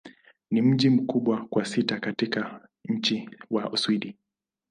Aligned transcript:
Ni 0.51 0.61
mji 0.61 0.89
mkubwa 0.89 1.47
wa 1.51 1.65
sita 1.65 1.99
katika 1.99 2.69
nchi 2.85 3.29
wa 3.49 3.71
Uswidi. 3.71 4.17